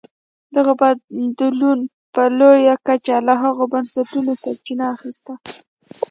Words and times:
دغه 0.55 0.73
بدلون 0.81 1.79
په 2.13 2.23
لویه 2.39 2.75
کچه 2.87 3.15
له 3.27 3.33
هغو 3.43 3.63
بنسټونو 3.73 4.31
سرچینه 4.43 4.85
اخیسته. 4.95 5.33